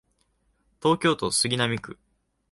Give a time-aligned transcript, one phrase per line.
[0.81, 1.99] 東京都杉並区